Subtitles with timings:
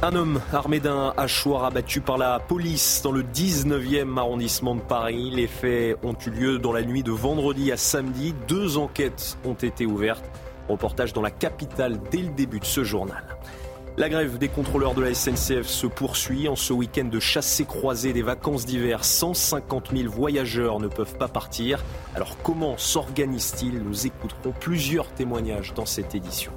[0.00, 5.32] Un homme armé d'un hachoir abattu par la police dans le 19e arrondissement de Paris.
[5.32, 8.32] Les faits ont eu lieu dans la nuit de vendredi à samedi.
[8.46, 10.24] Deux enquêtes ont été ouvertes.
[10.68, 13.24] Reportage dans la capitale dès le début de ce journal.
[13.96, 16.46] La grève des contrôleurs de la SNCF se poursuit.
[16.46, 21.26] En ce week-end de chassé croisé des vacances d'hiver, 150 000 voyageurs ne peuvent pas
[21.26, 21.82] partir.
[22.14, 26.52] Alors comment s'organisent-ils Nous écouterons plusieurs témoignages dans cette édition.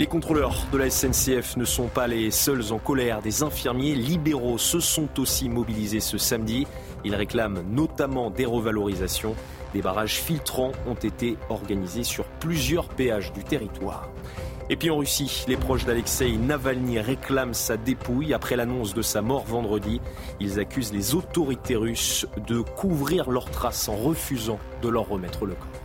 [0.00, 3.22] Les contrôleurs de la SNCF ne sont pas les seuls en colère.
[3.22, 6.66] Des infirmiers libéraux se sont aussi mobilisés ce samedi.
[7.04, 9.36] Ils réclament notamment des revalorisations.
[9.72, 14.08] Des barrages filtrants ont été organisés sur plusieurs péages du territoire.
[14.68, 19.22] Et puis en Russie, les proches d'Alexei Navalny réclament sa dépouille après l'annonce de sa
[19.22, 20.00] mort vendredi.
[20.40, 25.54] Ils accusent les autorités russes de couvrir leurs traces en refusant de leur remettre le
[25.54, 25.83] corps.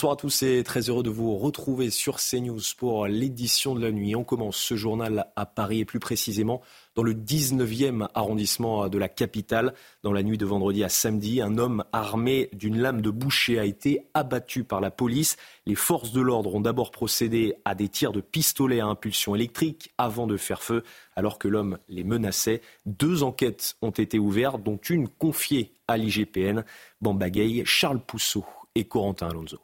[0.00, 3.92] Bonsoir à tous et très heureux de vous retrouver sur CNews pour l'édition de la
[3.92, 4.16] nuit.
[4.16, 6.62] On commence ce journal à Paris et plus précisément
[6.94, 9.74] dans le 19e arrondissement de la capitale.
[10.02, 13.66] Dans la nuit de vendredi à samedi, un homme armé d'une lame de boucher a
[13.66, 15.36] été abattu par la police.
[15.66, 19.92] Les forces de l'ordre ont d'abord procédé à des tirs de pistolet à impulsion électrique
[19.98, 20.82] avant de faire feu
[21.14, 22.62] alors que l'homme les menaçait.
[22.86, 26.64] Deux enquêtes ont été ouvertes, dont une confiée à l'IGPN.
[27.02, 29.58] Bambagay, Charles Pousseau et Corentin Alonso.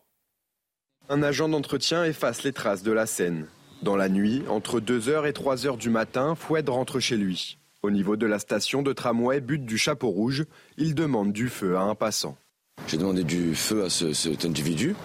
[1.09, 3.47] Un agent d'entretien efface les traces de la scène.
[3.81, 7.59] Dans la nuit, entre 2h et 3h du matin, Foued rentre chez lui.
[7.85, 11.77] Au niveau de la station de tramway but du Chapeau Rouge, il demande du feu
[11.77, 12.37] à un passant.
[12.89, 14.97] J'ai demandé du feu à cet individu.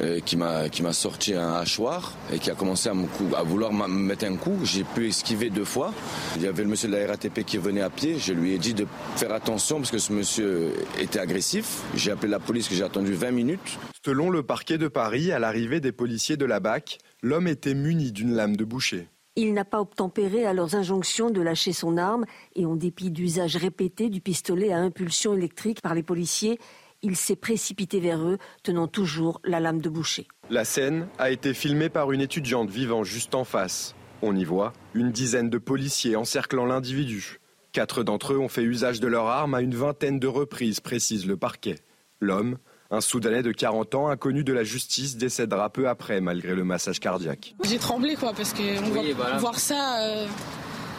[0.00, 3.42] Euh, qui m'a qui m'a sorti un hachoir et qui a commencé à, me à
[3.42, 4.56] vouloir me mettre un coup.
[4.62, 5.92] J'ai pu esquiver deux fois.
[6.36, 8.16] Il y avait le monsieur de la RATP qui venait à pied.
[8.16, 11.82] Je lui ai dit de faire attention parce que ce monsieur était agressif.
[11.96, 13.78] J'ai appelé la police que j'ai attendu 20 minutes.
[14.04, 18.12] Selon le parquet de Paris, à l'arrivée des policiers de la BAC, l'homme était muni
[18.12, 19.08] d'une lame de boucher.
[19.34, 22.24] Il n'a pas obtempéré à leurs injonctions de lâcher son arme
[22.54, 26.58] et en dépit d'usage répété du pistolet à impulsion électrique par les policiers,
[27.02, 30.26] il s'est précipité vers eux, tenant toujours la lame de boucher.
[30.50, 33.94] La scène a été filmée par une étudiante vivant juste en face.
[34.22, 37.38] On y voit une dizaine de policiers encerclant l'individu.
[37.72, 41.26] Quatre d'entre eux ont fait usage de leur arme à une vingtaine de reprises, précise
[41.26, 41.76] le parquet.
[42.20, 42.58] L'homme,
[42.90, 46.98] un Soudanais de 40 ans, inconnu de la justice, décédera peu après, malgré le massage
[46.98, 47.54] cardiaque.
[47.62, 50.26] J'ai tremblé, quoi, parce que voir ça, euh,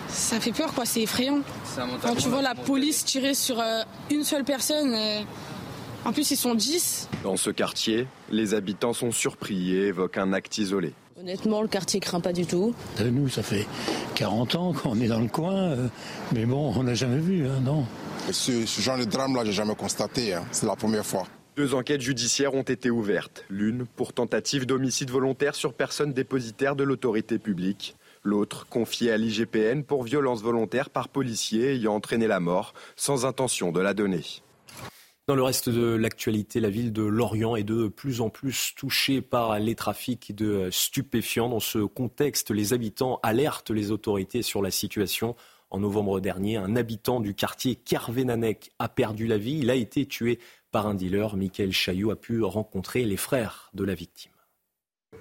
[0.07, 1.41] ça fait peur, quoi, c'est effrayant.
[2.01, 3.81] Quand tu vois la police tirer sur euh,
[4.11, 5.21] une seule personne, euh,
[6.05, 7.09] en plus, ils sont 10.
[7.23, 10.93] Dans ce quartier, les habitants sont surpris et évoquent un acte isolé.
[11.19, 12.73] Honnêtement, le quartier craint pas du tout.
[13.01, 13.67] Euh, nous, ça fait
[14.15, 15.87] 40 ans qu'on est dans le coin, euh,
[16.33, 17.85] mais bon, on n'a jamais vu, hein, non.
[18.31, 20.33] Ce, genre de drame-là, j'ai jamais constaté.
[20.33, 20.45] Hein.
[20.51, 21.27] C'est la première fois.
[21.57, 23.43] Deux enquêtes judiciaires ont été ouvertes.
[23.49, 27.97] L'une pour tentative d'homicide volontaire sur personne dépositaire de l'autorité publique.
[28.23, 33.73] L'autre confiée à l'IGPN pour violence volontaire par policier ayant entraîné la mort sans intention
[33.73, 34.23] de la donner.
[35.29, 39.21] Dans le reste de l'actualité, la ville de Lorient est de plus en plus touchée
[39.21, 41.49] par les trafics de stupéfiants.
[41.49, 45.35] Dans ce contexte, les habitants alertent les autorités sur la situation.
[45.69, 49.59] En novembre dernier, un habitant du quartier Kervénanec a perdu la vie.
[49.59, 50.39] Il a été tué
[50.71, 51.37] par un dealer.
[51.37, 54.31] Michael Chaillot a pu rencontrer les frères de la victime.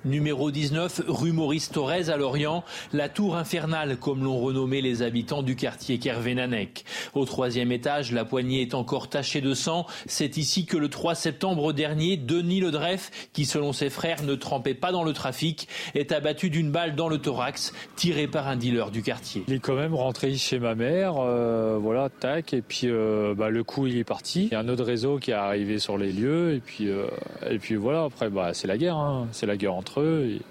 [0.05, 2.63] Numéro 19, rue Maurice Thorez à Lorient,
[2.93, 6.85] la tour infernale, comme l'ont renommé les habitants du quartier Kervénanec.
[7.15, 9.87] Au troisième étage, la poignée est encore tachée de sang.
[10.07, 14.75] C'est ici que le 3 septembre dernier, Denis Ledreff, qui selon ses frères ne trempait
[14.75, 18.91] pas dans le trafic, est abattu d'une balle dans le thorax, tiré par un dealer
[18.91, 19.43] du quartier.
[19.49, 23.51] Il est quand même rentré chez ma mère, euh, voilà, tac, et puis euh, bah,
[23.51, 24.45] le coup il est parti.
[24.45, 27.07] Il y a un autre réseau qui est arrivé sur les lieux, et puis, euh,
[27.51, 29.27] et puis voilà, après bah, c'est la guerre, hein.
[29.33, 30.27] c'est la guerre entre eux.
[30.27, 30.43] Et,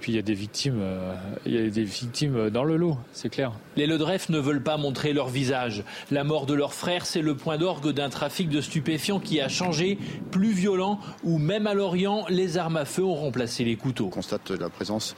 [0.00, 1.12] puis il y a des victimes, euh,
[1.44, 3.52] il y a des victimes dans le lot, c'est clair.
[3.76, 5.82] Les Ledref ne veulent pas montrer leur visage.
[6.12, 9.48] La mort de leur frère, c'est le point d'orgue d'un trafic de stupéfiants qui a
[9.48, 9.98] changé,
[10.30, 14.06] plus violent, où même à Lorient, les armes à feu ont remplacé les couteaux.
[14.06, 15.16] On constate la présence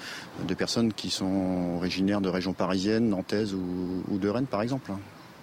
[0.49, 4.93] de personnes qui sont originaires de régions parisiennes, nantaises ou de Rennes par exemple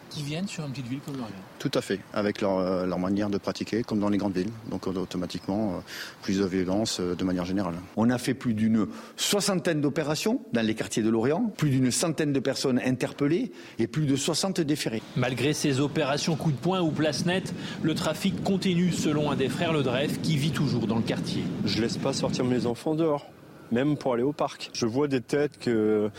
[0.09, 1.31] qui viennent sur une petite ville comme Lorient.
[1.59, 4.51] Tout à fait, avec leur, euh, leur, manière de pratiquer, comme dans les grandes villes.
[4.69, 5.79] Donc automatiquement, euh,
[6.21, 7.75] plus de violence euh, de manière générale.
[7.95, 12.33] On a fait plus d'une soixantaine d'opérations dans les quartiers de Lorient, plus d'une centaine
[12.33, 15.01] de personnes interpellées et plus de 60 déférés.
[15.15, 19.49] Malgré ces opérations coup de poing ou place nette, le trafic continue selon un des
[19.49, 21.43] frères Le Dreyf qui vit toujours dans le quartier.
[21.65, 23.27] Je laisse pas sortir mes enfants dehors,
[23.71, 24.69] même pour aller au parc.
[24.73, 26.09] Je vois des têtes que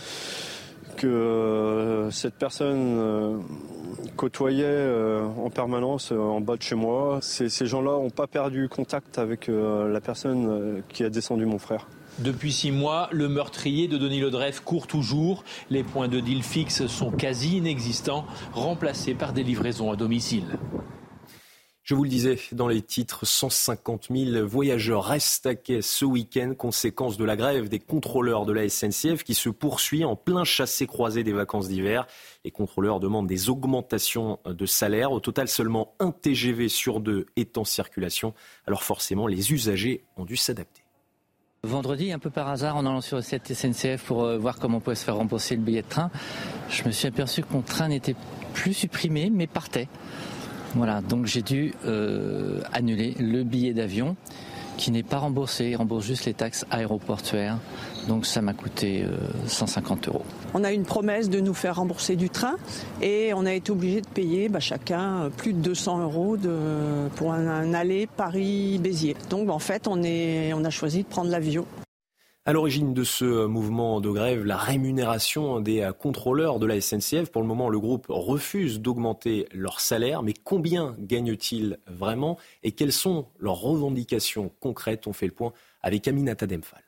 [0.99, 3.43] que cette personne
[4.17, 4.87] côtoyait
[5.39, 7.19] en permanence en bas de chez moi.
[7.23, 11.87] Ces, gens-là n'ont pas perdu contact avec la personne qui a descendu mon frère.
[12.19, 15.45] Depuis six mois, le meurtrier de Denis Lodref court toujours.
[15.71, 20.59] Les points de deal fixes sont quasi inexistants, remplacés par des livraisons à domicile.
[21.89, 26.53] Je vous le disais dans les titres, 150 000 voyageurs restent à quai ce week-end,
[26.55, 31.25] conséquence de la grève des contrôleurs de la SNCF qui se poursuit en plein chassé-croisé
[31.25, 32.07] des vacances d'hiver.
[32.45, 35.13] Les contrôleurs demandent des augmentations de salaire.
[35.13, 38.35] Au total, seulement un TGV sur deux est en circulation.
[38.67, 40.83] Alors forcément, les usagers ont dû s'adapter.
[41.63, 44.77] Vendredi, un peu par hasard, en allant sur le site SNCF pour euh, voir comment
[44.77, 46.11] on pouvait se faire rembourser le billet de train,
[46.69, 48.15] je me suis aperçu que mon train n'était
[48.53, 49.89] plus supprimé, mais partait.
[50.75, 54.17] Voilà, donc j'ai dû euh, annuler le billet d'avion
[54.77, 57.59] qui n'est pas remboursé, il rembourse juste les taxes aéroportuaires.
[58.07, 59.05] Donc ça m'a coûté
[59.47, 60.25] 150 euh, euros.
[60.55, 62.55] On a une promesse de nous faire rembourser du train
[63.03, 66.37] et on a été obligé de payer bah, chacun euh, plus de 200 euros
[67.17, 69.17] pour un, aller Paris-Béziers.
[69.31, 70.05] Donc en fait, on
[70.65, 71.67] a choisi de prendre l'avion.
[72.49, 77.31] À l'origine de ce mouvement de grève, la rémunération des contrôleurs de la SNCF.
[77.31, 80.23] Pour le moment, le groupe refuse d'augmenter leur salaire.
[80.23, 85.07] Mais combien gagnent-ils vraiment et quelles sont leurs revendications concrètes?
[85.07, 85.53] On fait le point
[85.83, 86.81] avec Aminata Demphal.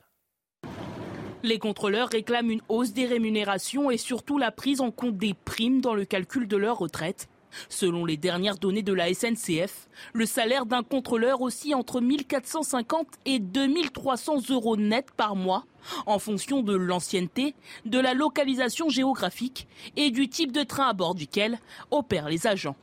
[1.42, 5.82] Les contrôleurs réclament une hausse des rémunérations et surtout la prise en compte des primes
[5.82, 7.28] dans le calcul de leur retraite.
[7.68, 13.38] Selon les dernières données de la SNCF, le salaire d'un contrôleur oscille entre 1450 et
[13.38, 15.64] 2300 euros net par mois,
[16.06, 17.54] en fonction de l'ancienneté,
[17.84, 19.66] de la localisation géographique
[19.96, 21.58] et du type de train à bord duquel
[21.90, 22.76] opèrent les agents.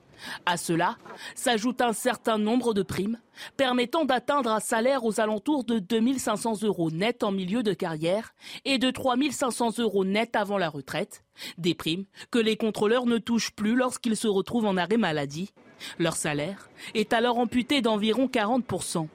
[0.45, 0.97] À cela
[1.35, 3.19] s'ajoute un certain nombre de primes
[3.55, 8.33] permettant d'atteindre un salaire aux alentours de 2500 euros net en milieu de carrière
[8.65, 11.23] et de 3500 euros net avant la retraite.
[11.57, 15.53] Des primes que les contrôleurs ne touchent plus lorsqu'ils se retrouvent en arrêt maladie.
[15.99, 19.07] Leur salaire est alors amputé d'environ 40%.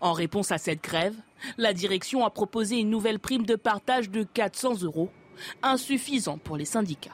[0.00, 1.14] En réponse à cette grève,
[1.58, 5.10] la direction a proposé une nouvelle prime de partage de 400 euros,
[5.62, 7.12] insuffisant pour les syndicats.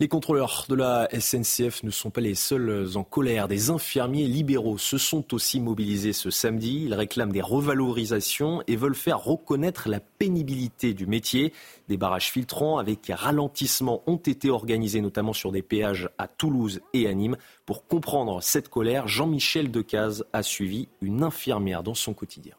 [0.00, 3.48] Les contrôleurs de la SNCF ne sont pas les seuls en colère.
[3.48, 6.84] Des infirmiers libéraux se sont aussi mobilisés ce samedi.
[6.86, 11.52] Ils réclament des revalorisations et veulent faire reconnaître la pénibilité du métier.
[11.88, 17.06] Des barrages filtrants avec ralentissement ont été organisés notamment sur des péages à Toulouse et
[17.06, 17.36] à Nîmes.
[17.66, 22.54] Pour comprendre cette colère, Jean-Michel Decaze a suivi une infirmière dans son quotidien.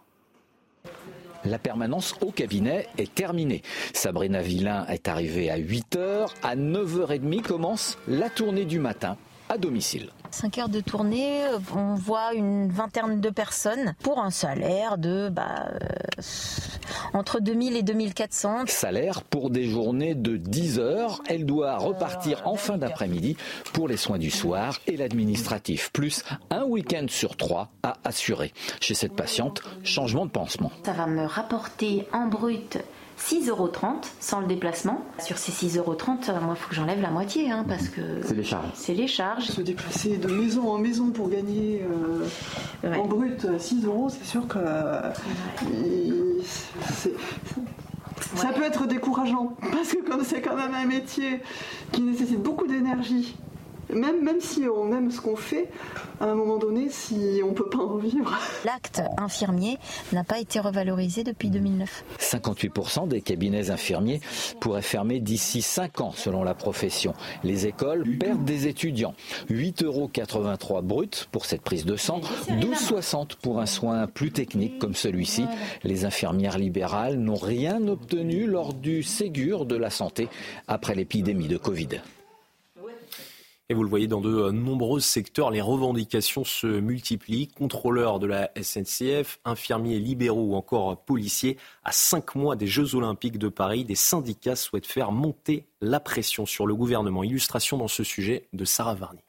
[1.46, 3.62] La permanence au cabinet est terminée.
[3.94, 6.30] Sabrina Villain est arrivée à 8h.
[6.44, 9.18] À 9h30 commence la tournée du matin
[9.52, 10.10] à domicile.
[10.32, 11.44] 5 heures de tournée,
[11.76, 16.22] on voit une vingtaine de personnes pour un salaire de bah, euh,
[17.14, 18.68] entre 2000 et 2400.
[18.68, 21.22] Salaire pour des journées de 10 heures.
[21.28, 23.36] Elle doit repartir en fin d'après-midi
[23.74, 28.54] pour les soins du soir et l'administratif, plus un week-end sur trois à assurer.
[28.80, 30.72] Chez cette patiente, changement de pansement.
[30.86, 32.78] Ça va me rapporter en brut
[33.22, 33.72] 6,30 euros
[34.20, 35.04] sans le déplacement.
[35.20, 35.96] Sur ces 6,30 euros,
[36.42, 38.02] moi, il faut que j'enlève la moitié, hein, parce que...
[38.24, 38.70] C'est les charges.
[38.74, 39.46] C'est les charges.
[39.46, 41.84] Se déplacer de maison en maison pour gagner
[42.84, 44.60] euh, en brut 6 euros, c'est sûr que...
[48.36, 51.42] ça peut être décourageant, parce que comme c'est quand même un métier
[51.92, 53.36] qui nécessite beaucoup d'énergie,
[53.94, 55.70] même, même si on aime ce qu'on fait,
[56.20, 58.38] à un moment donné, si on ne peut pas en vivre.
[58.66, 59.78] L'acte infirmier
[60.14, 62.04] n'a pas été revalorisé depuis 2009.
[62.20, 64.22] 58% des cabinets infirmiers
[64.60, 67.14] pourraient fermer d'ici 5 ans, selon la profession.
[67.44, 69.14] Les écoles perdent des étudiants.
[69.50, 74.96] 8,83 euros brut pour cette prise de sang, 12,60 pour un soin plus technique comme
[74.96, 75.46] celui-ci.
[75.84, 80.30] Les infirmières libérales n'ont rien obtenu lors du Ségur de la santé
[80.68, 82.02] après l'épidémie de Covid.
[83.72, 87.48] Et vous le voyez dans de euh, nombreux secteurs, les revendications se multiplient.
[87.48, 91.56] Contrôleurs de la SNCF, infirmiers libéraux ou encore policiers.
[91.86, 96.46] À cinq mois des Jeux Olympiques de Paris, des syndicats souhaitent faire monter la pression
[96.46, 97.24] sur le gouvernement.
[97.24, 99.22] Illustration dans ce sujet de Sarah Varny.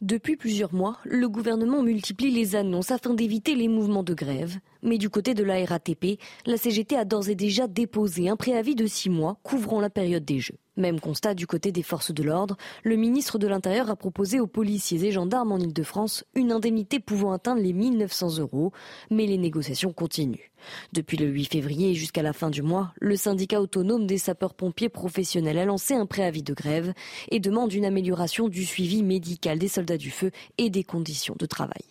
[0.00, 4.58] Depuis plusieurs mois, le gouvernement multiplie les annonces afin d'éviter les mouvements de grève.
[4.84, 8.76] Mais du côté de la RATP, la CGT a d'ores et déjà déposé un préavis
[8.76, 10.58] de six mois couvrant la période des Jeux.
[10.76, 12.56] Même constat du côté des forces de l'ordre.
[12.82, 17.32] Le ministre de l'Intérieur a proposé aux policiers et gendarmes en Ile-de-France une indemnité pouvant
[17.32, 18.72] atteindre les 1900 euros,
[19.10, 20.50] mais les négociations continuent.
[20.92, 25.58] Depuis le 8 février jusqu'à la fin du mois, le syndicat autonome des sapeurs-pompiers professionnels
[25.58, 26.92] a lancé un préavis de grève
[27.30, 31.46] et demande une amélioration du suivi médical des soldats du feu et des conditions de
[31.46, 31.84] travail.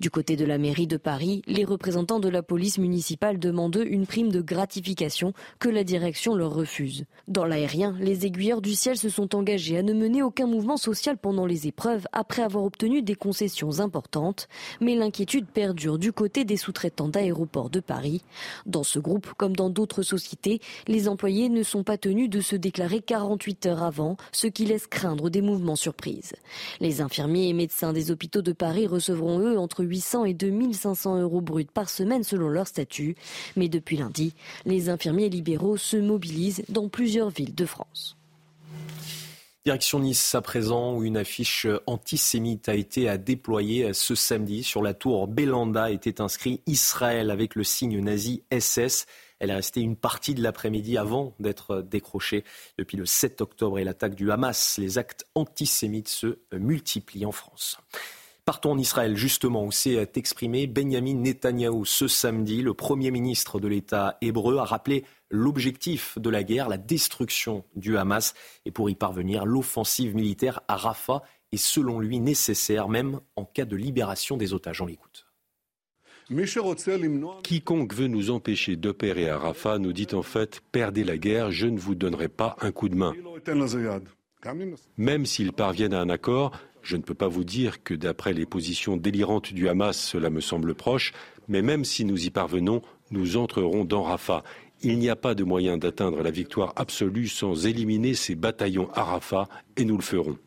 [0.00, 4.06] Du côté de la mairie de Paris, les représentants de la police municipale demandent une
[4.06, 7.04] prime de gratification que la direction leur refuse.
[7.26, 11.18] Dans l'aérien, les aiguilleurs du ciel se sont engagés à ne mener aucun mouvement social
[11.18, 14.48] pendant les épreuves après avoir obtenu des concessions importantes,
[14.80, 18.22] mais l'inquiétude perdure du côté des sous-traitants d'aéroports de Paris.
[18.66, 22.56] Dans ce groupe, comme dans d'autres sociétés, les employés ne sont pas tenus de se
[22.56, 26.34] déclarer 48 heures avant, ce qui laisse craindre des mouvements surprises.
[26.80, 31.40] Les infirmiers et médecins des hôpitaux de Paris recevront eux entre 800 et 2500 euros
[31.40, 33.16] bruts par semaine selon leur statut.
[33.56, 34.34] Mais depuis lundi,
[34.64, 38.16] les infirmiers libéraux se mobilisent dans plusieurs villes de France.
[39.64, 44.62] Direction Nice à présent, où une affiche antisémite a été déployée ce samedi.
[44.62, 49.04] Sur la tour Belanda était inscrit Israël avec le signe nazi SS.
[49.40, 52.44] Elle est restée une partie de l'après-midi avant d'être décrochée.
[52.78, 57.78] Depuis le 7 octobre et l'attaque du Hamas, les actes antisémites se multiplient en France.
[58.48, 62.62] Partons en Israël, justement, où s'est exprimé Benjamin Netanyahou ce samedi.
[62.62, 67.98] Le Premier ministre de l'État hébreu a rappelé l'objectif de la guerre, la destruction du
[67.98, 68.32] Hamas.
[68.64, 71.20] Et pour y parvenir, l'offensive militaire à Rafah
[71.52, 74.80] est selon lui nécessaire, même en cas de libération des otages.
[74.80, 75.26] On l'écoute.
[77.42, 81.66] Quiconque veut nous empêcher d'opérer à Rafah nous dit en fait Perdez la guerre, je
[81.66, 83.12] ne vous donnerai pas un coup de main.
[84.96, 86.52] Même s'ils parviennent à un accord,
[86.82, 90.40] je ne peux pas vous dire que d'après les positions délirantes du Hamas, cela me
[90.40, 91.12] semble proche,
[91.48, 94.42] mais même si nous y parvenons, nous entrerons dans Rafah.
[94.82, 99.02] Il n'y a pas de moyen d'atteindre la victoire absolue sans éliminer ces bataillons à
[99.02, 100.38] Rafah, et nous le ferons.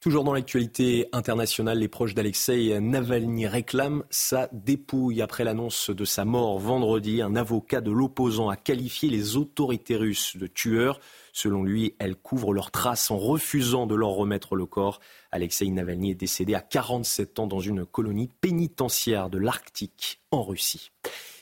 [0.00, 6.24] Toujours dans l'actualité internationale, les proches d'Alexei Navalny réclament sa dépouille après l'annonce de sa
[6.24, 7.20] mort vendredi.
[7.20, 11.00] Un avocat de l'opposant a qualifié les autorités russes de tueurs.
[11.32, 15.00] Selon lui, elles couvrent leurs traces en refusant de leur remettre le corps.
[15.32, 20.92] Alexei Navalny est décédé à 47 ans dans une colonie pénitentiaire de l'Arctique en Russie.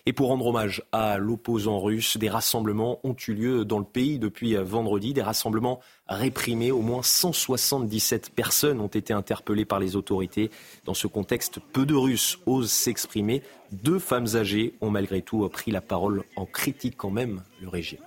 [0.09, 4.21] Et pour rendre hommage à l'opposant russe, des rassemblements ont eu lieu dans le pays
[4.21, 6.71] depuis vendredi, des rassemblements réprimés.
[6.71, 10.53] Au moins 177 personnes ont été interpellées par les autorités.
[10.85, 13.43] Dans ce contexte, peu de Russes osent s'exprimer.
[13.73, 17.99] Deux femmes âgées ont malgré tout pris la parole en critiquant même le régime.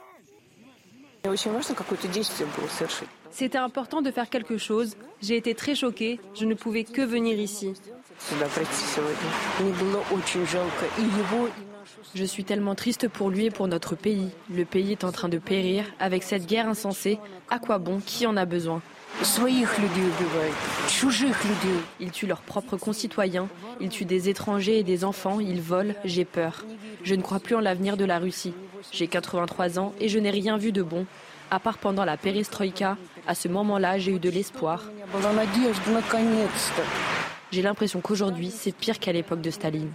[3.31, 4.95] C'était important de faire quelque chose.
[5.21, 6.21] J'ai été très choquée.
[6.33, 7.73] Je ne pouvais que venir ici.
[12.15, 14.29] Je suis tellement triste pour lui et pour notre pays.
[14.53, 15.85] Le pays est en train de périr.
[15.99, 17.19] Avec cette guerre insensée,
[17.49, 18.81] à quoi bon Qui en a besoin
[21.99, 23.47] Ils tuent leurs propres concitoyens,
[23.81, 26.65] ils tuent des étrangers et des enfants, ils volent, j'ai peur.
[27.03, 28.53] Je ne crois plus en l'avenir de la Russie.
[28.91, 31.05] J'ai 83 ans et je n'ai rien vu de bon,
[31.51, 32.97] à part pendant la perestroïka.
[33.27, 34.83] À ce moment-là, j'ai eu de l'espoir.
[37.51, 39.91] J'ai l'impression qu'aujourd'hui, c'est pire qu'à l'époque de Staline.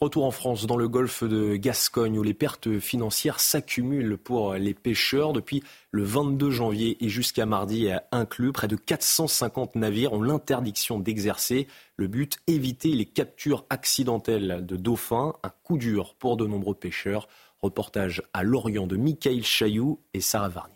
[0.00, 4.74] Retour en France, dans le golfe de Gascogne, où les pertes financières s'accumulent pour les
[4.74, 5.32] pêcheurs.
[5.32, 11.68] Depuis le 22 janvier et jusqu'à mardi inclus, près de 450 navires ont l'interdiction d'exercer.
[11.96, 15.34] Le but, éviter les captures accidentelles de dauphins.
[15.44, 17.28] Un coup dur pour de nombreux pêcheurs.
[17.62, 20.74] Reportage à Lorient de Michael Chailloux et Sarah Varny.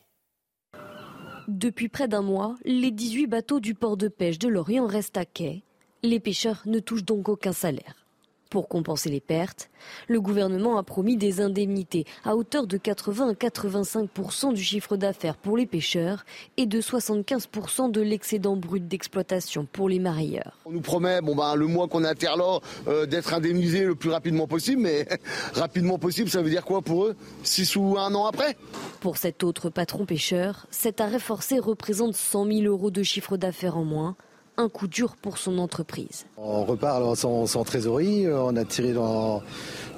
[1.48, 5.24] Depuis près d'un mois, les 18 bateaux du port de pêche de Lorient restent à
[5.24, 5.64] quai.
[6.02, 8.06] Les pêcheurs ne touchent donc aucun salaire.
[8.50, 9.68] Pour compenser les pertes,
[10.08, 15.36] le gouvernement a promis des indemnités à hauteur de 80 à 85% du chiffre d'affaires
[15.36, 16.24] pour les pêcheurs
[16.56, 20.58] et de 75% de l'excédent brut d'exploitation pour les marailleurs.
[20.64, 24.10] On nous promet, bon ben, le mois qu'on est là, euh, d'être indemnisé le plus
[24.10, 25.06] rapidement possible, mais
[25.52, 27.16] rapidement possible, ça veut dire quoi pour eux?
[27.42, 28.56] Six ou un an après?
[29.00, 33.76] Pour cet autre patron pêcheur, cet arrêt forcé représente 100 000 euros de chiffre d'affaires
[33.76, 34.16] en moins
[34.58, 36.26] un coup dur pour son entreprise.
[36.36, 39.42] On repart sans, trésorerie, on a tiré dans,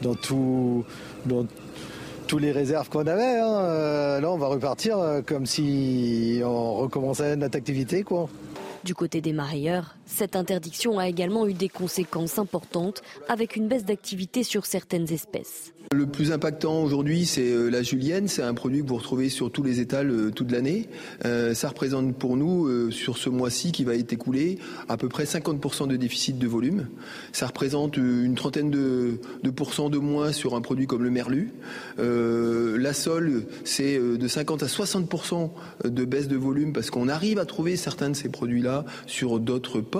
[0.03, 0.85] dans, tout,
[1.27, 1.47] dans
[2.29, 3.41] tous les réserves qu'on avait.
[3.41, 3.55] Hein.
[3.65, 8.05] Euh, là, on va repartir euh, comme si on recommençait notre activité.
[8.05, 8.29] Quoi.
[8.85, 13.85] Du côté des marailleurs, Cette interdiction a également eu des conséquences importantes avec une baisse
[13.85, 15.73] d'activité sur certaines espèces.
[15.93, 18.29] Le plus impactant aujourd'hui, c'est euh, la julienne.
[18.29, 20.89] C'est un produit que vous retrouvez sur tous les étals euh, toute l'année.
[21.25, 25.25] Euh, ça représente pour nous, sur ce mois-ci qui va être écoulé, à peu près
[25.25, 26.87] 50% de déficit de volume.
[27.33, 31.53] Ça représente une trentaine de, de pourcents de moins sur un produit comme le merlu.
[31.99, 35.51] la sole, c'est de 50 à 60%
[35.85, 39.81] de baisse de volume parce qu'on arrive à trouver certains de ces produits-là sur d'autres
[39.81, 40.00] ports.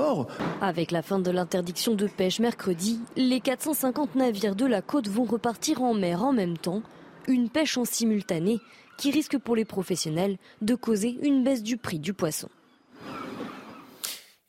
[0.61, 5.25] Avec la fin de l'interdiction de pêche mercredi, les 450 navires de la côte vont
[5.25, 6.83] repartir en mer en même temps,
[7.29, 8.59] une pêche en simultané
[8.97, 12.49] qui risque pour les professionnels de causer une baisse du prix du poisson.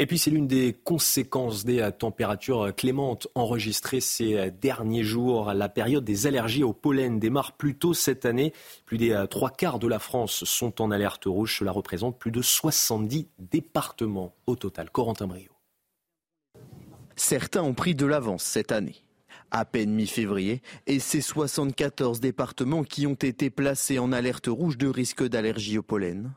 [0.02, 5.54] Et puis c'est l'une des conséquences des températures clémentes enregistrées ces derniers jours.
[5.54, 8.52] La période des allergies au pollen démarre plus tôt cette année.
[8.88, 11.60] Plus des trois quarts de la France sont en alerte rouge.
[11.60, 14.90] Cela représente plus de 70 départements au total.
[14.90, 15.52] Corentin Brio.
[17.16, 19.04] Certains ont pris de l'avance cette année
[19.52, 24.88] à peine mi-février, et ces 74 départements qui ont été placés en alerte rouge de
[24.88, 26.32] risque d'allergie au pollen.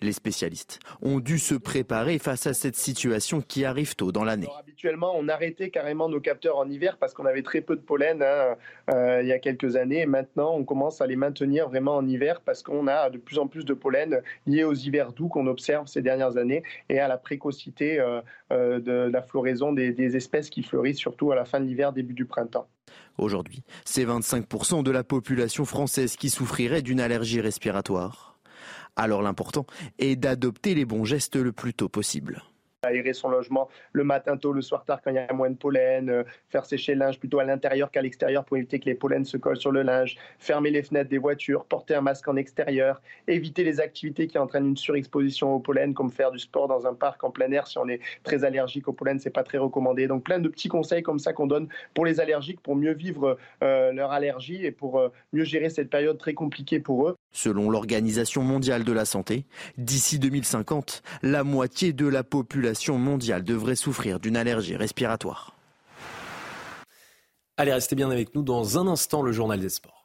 [0.00, 4.48] Les spécialistes ont dû se préparer face à cette situation qui arrive tôt dans l'année.
[4.58, 8.22] Habituellement, on arrêtait carrément nos capteurs en hiver parce qu'on avait très peu de pollen
[8.22, 8.56] hein,
[8.92, 10.06] euh, il y a quelques années.
[10.06, 13.46] Maintenant, on commence à les maintenir vraiment en hiver parce qu'on a de plus en
[13.46, 17.16] plus de pollen liés aux hivers doux qu'on observe ces dernières années et à la
[17.16, 18.20] précocité euh,
[18.52, 21.92] euh, de la floraison des, des espèces qui fleurissent surtout à la fin de l'hiver,
[21.92, 22.66] début du printemps.
[23.18, 28.31] Aujourd'hui, c'est 25% de la population française qui souffrirait d'une allergie respiratoire.
[28.96, 29.66] Alors l'important
[29.98, 32.42] est d'adopter les bons gestes le plus tôt possible
[32.84, 35.56] aérer son logement le matin tôt, le soir tard quand il y a moins de
[35.56, 38.96] pollen, euh, faire sécher le linge plutôt à l'intérieur qu'à l'extérieur pour éviter que les
[38.96, 42.34] pollens se collent sur le linge, fermer les fenêtres des voitures, porter un masque en
[42.34, 46.84] extérieur, éviter les activités qui entraînent une surexposition au pollen comme faire du sport dans
[46.84, 49.58] un parc en plein air si on est très allergique au pollen, c'est pas très
[49.58, 50.08] recommandé.
[50.08, 53.38] Donc plein de petits conseils comme ça qu'on donne pour les allergiques pour mieux vivre
[53.62, 57.14] euh, leur allergie et pour euh, mieux gérer cette période très compliquée pour eux.
[57.32, 59.46] Selon l'Organisation mondiale de la santé,
[59.78, 65.56] d'ici 2050, la moitié de la population mondiale devrait souffrir d'une allergie respiratoire.
[67.56, 70.01] Allez, restez bien avec nous dans un instant, le journal des sports.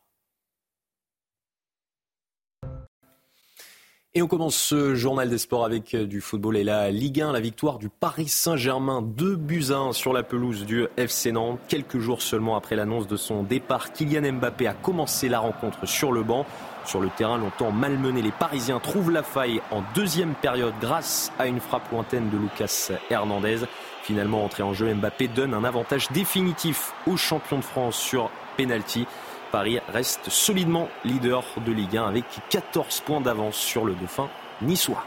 [4.17, 7.33] Et on commence ce journal des sports avec euh, du football et la Ligue 1,
[7.33, 11.59] la victoire du Paris Saint-Germain, 2 buts 1 sur la pelouse du FC Nantes.
[11.67, 16.11] Quelques jours seulement après l'annonce de son départ, Kylian Mbappé a commencé la rencontre sur
[16.11, 16.47] le banc.
[16.83, 21.45] Sur le terrain, longtemps malmené, les Parisiens trouvent la faille en deuxième période grâce à
[21.45, 23.67] une frappe lointaine de Lucas Hernandez.
[24.01, 29.05] Finalement entré en jeu, Mbappé donne un avantage définitif aux champions de France sur penalty.
[29.51, 34.29] Paris reste solidement leader de Ligue 1 avec 14 points d'avance sur le dauphin
[34.61, 35.03] niçois.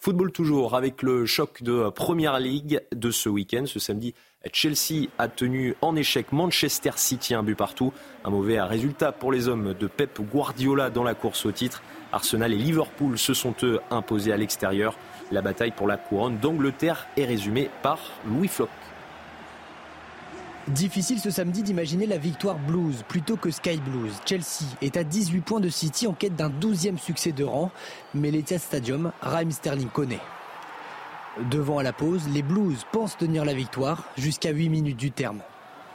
[0.00, 4.14] Football toujours avec le choc de Première Ligue de ce week-end, ce samedi
[4.52, 7.92] Chelsea a tenu en échec Manchester City un but partout.
[8.24, 11.82] Un mauvais résultat pour les hommes de Pep Guardiola dans la course au titre.
[12.12, 14.96] Arsenal et Liverpool se sont eux imposés à l'extérieur.
[15.32, 18.68] La bataille pour la couronne d'Angleterre est résumée par Louis Floch.
[20.68, 24.12] Difficile ce samedi d'imaginer la victoire Blues plutôt que Sky Blues.
[24.26, 27.70] Chelsea est à 18 points de City en quête d'un 12e succès de rang,
[28.14, 30.20] mais l'Etihad Stadium, Raheem Sterling connaît.
[31.50, 35.40] Devant à la pause, les Blues pensent tenir la victoire jusqu'à 8 minutes du terme.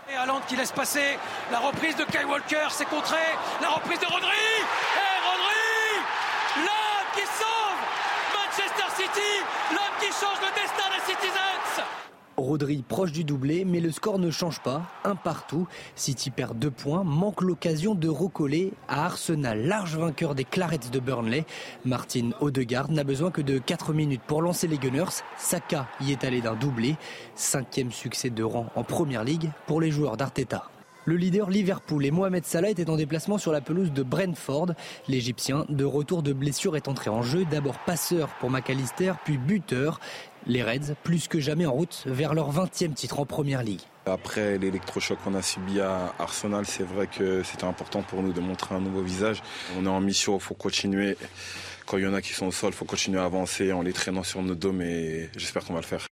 [0.10, 1.18] Et Hollande qui laisse passer
[1.52, 3.20] la reprise de Kyle Walker, c'est contré,
[3.62, 7.80] la reprise de Rodri Et Rodri L'homme qui sauve
[8.38, 9.32] Manchester City,
[9.72, 10.91] l'homme qui change le destin
[12.42, 14.84] Rodri proche du doublé, mais le score ne change pas.
[15.04, 15.68] Un partout.
[15.96, 21.00] City perd deux points, manque l'occasion de recoller à Arsenal, large vainqueur des Clarets de
[21.00, 21.46] Burnley.
[21.86, 25.22] Martin Odegaard n'a besoin que de 4 minutes pour lancer les Gunners.
[25.38, 26.96] Saka y est allé d'un doublé.
[27.36, 30.70] Cinquième succès de rang en Première Ligue pour les joueurs d'Arteta.
[31.06, 34.74] Le leader Liverpool et Mohamed Salah étaient en déplacement sur la pelouse de Brentford.
[35.08, 37.44] L'Égyptien, de retour de blessure, est entré en jeu.
[37.50, 40.00] D'abord passeur pour McAllister, puis buteur.
[40.46, 43.82] Les Reds, plus que jamais en route vers leur 20e titre en Première Ligue.
[44.06, 48.42] Après l'électrochoc qu'on a subi à Arsenal, c'est vrai que c'était important pour nous de
[48.42, 49.42] montrer un nouveau visage.
[49.80, 51.18] On est en mission, il faut continuer.
[51.88, 53.82] Quand il y en a qui sont au sol, il faut continuer à avancer en
[53.82, 56.11] les traînant sur nos dos, mais j'espère qu'on va le faire.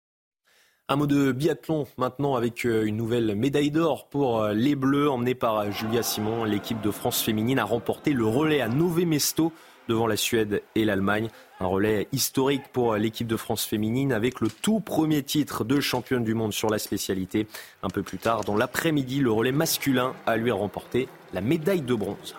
[0.88, 5.10] Un mot de biathlon maintenant avec euh, une nouvelle médaille d'or pour euh, les Bleus
[5.10, 6.44] emmenée par euh, Julia Simon.
[6.44, 9.52] L'équipe de France féminine a remporté le relais à Nové Mesto
[9.88, 11.28] devant la Suède et l'Allemagne.
[11.58, 16.22] Un relais historique pour l'équipe de France féminine avec le tout premier titre de championne
[16.22, 17.48] du monde sur la spécialité.
[17.82, 21.94] Un peu plus tard, dans l'après-midi, le relais masculin a lui remporté la médaille de
[21.96, 22.36] bronze.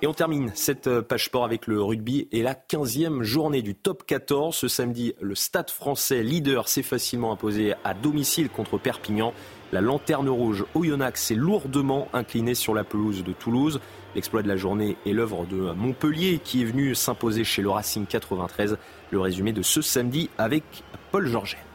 [0.00, 3.74] Et on termine cette euh, page sport avec le rugby et la 15e journée du
[3.74, 4.54] top 14.
[4.54, 9.32] Ce samedi, le Stade français leader s'est facilement imposé à domicile contre Perpignan.
[9.72, 13.80] La lanterne rouge Oyonnax s'est lourdement inclinée sur la pelouse de Toulouse.
[14.14, 18.06] L'exploit de la journée est l'œuvre de Montpellier qui est venu s'imposer chez le Racing
[18.06, 18.78] 93.
[19.10, 20.62] Le résumé de ce samedi avec
[21.10, 21.67] Paul Georget.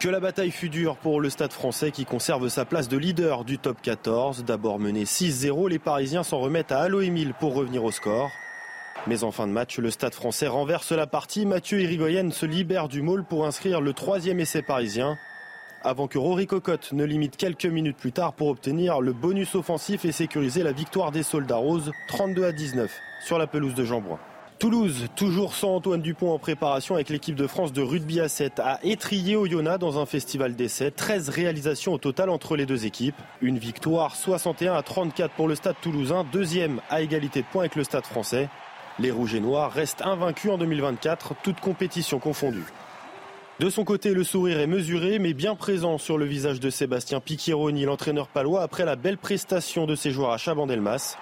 [0.00, 3.44] Que la bataille fut dure pour le stade français qui conserve sa place de leader
[3.44, 4.44] du top 14.
[4.44, 7.00] D'abord mené 6-0, les Parisiens s'en remettent à Allo
[7.40, 8.30] pour revenir au score.
[9.08, 11.46] Mais en fin de match, le stade français renverse la partie.
[11.46, 15.18] Mathieu Irigoyen se libère du môle pour inscrire le troisième essai parisien.
[15.82, 20.04] Avant que Rory Cocotte ne limite quelques minutes plus tard pour obtenir le bonus offensif
[20.04, 22.88] et sécuriser la victoire des soldats roses 32 à 19
[23.24, 24.20] sur la pelouse de Jean Brun.
[24.58, 28.58] Toulouse, toujours sans Antoine Dupont en préparation avec l'équipe de France de rugby à 7,
[28.58, 30.90] a étrié Oyonnax dans un festival d'essais.
[30.90, 33.14] 13 réalisations au total entre les deux équipes.
[33.40, 37.76] Une victoire 61 à 34 pour le stade toulousain, deuxième à égalité de points avec
[37.76, 38.48] le stade français.
[38.98, 42.66] Les Rouges et Noirs restent invaincus en 2024, toutes compétitions confondues.
[43.60, 47.20] De son côté, le sourire est mesuré mais bien présent sur le visage de Sébastien
[47.20, 51.16] Picchieroni, l'entraîneur palois, après la belle prestation de ses joueurs à Chabandelmas.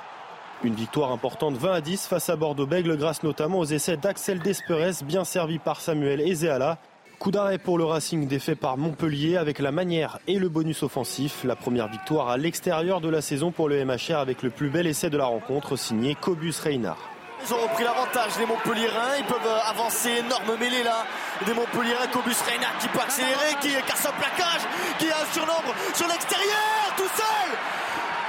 [0.65, 5.05] Une victoire importante 20 à 10 face à Bordeaux-Bègle grâce notamment aux essais d'Axel Desperes
[5.05, 6.79] bien servi par Samuel Ezéala.
[7.19, 11.45] Coup d'arrêt pour le Racing défait par Montpellier avec la manière et le bonus offensif.
[11.45, 14.87] La première victoire à l'extérieur de la saison pour le MHR avec le plus bel
[14.87, 16.99] essai de la rencontre signé Cobus Reynard.
[17.45, 19.17] Ils ont repris l'avantage, les Montpellierins.
[19.19, 21.05] Ils peuvent euh, avancer, énorme mêlée là.
[21.45, 24.65] Des Montpellierins, Cobus Reynard qui peut accélérer, qui casse un plaquage,
[24.99, 27.49] qui a un surnombre sur l'extérieur, tout seul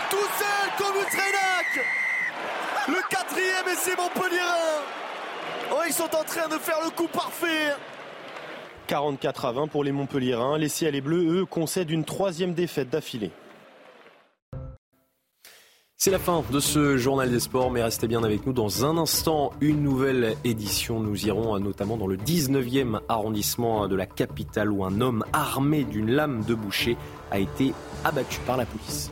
[0.09, 1.37] Tout seul, Cobus Reynard
[2.87, 4.39] le quatrième essai Montpellier.
[5.71, 7.73] Oh, ils sont en train de faire le coup parfait.
[8.87, 10.57] 44 à 20 pour les Montpellierins.
[10.57, 13.31] Les Ciels et Bleus, eux, concèdent une troisième défaite d'affilée.
[15.99, 18.97] C'est la fin de ce journal des sports, mais restez bien avec nous dans un
[18.97, 19.51] instant.
[19.61, 20.99] Une nouvelle édition.
[20.99, 26.11] Nous irons notamment dans le 19e arrondissement de la capitale où un homme armé d'une
[26.11, 26.95] lame de boucher
[27.31, 27.73] a été
[28.05, 29.11] abattu par la police.